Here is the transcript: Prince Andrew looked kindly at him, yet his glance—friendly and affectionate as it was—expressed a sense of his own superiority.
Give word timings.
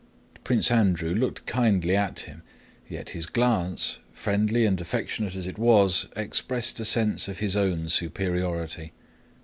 Prince 0.43 0.71
Andrew 0.71 1.13
looked 1.13 1.45
kindly 1.45 1.95
at 1.95 2.21
him, 2.21 2.41
yet 2.89 3.11
his 3.11 3.27
glance—friendly 3.27 4.65
and 4.65 4.81
affectionate 4.81 5.35
as 5.35 5.45
it 5.45 5.59
was—expressed 5.59 6.79
a 6.79 6.85
sense 6.85 7.27
of 7.27 7.37
his 7.37 7.55
own 7.55 7.87
superiority. 7.87 8.93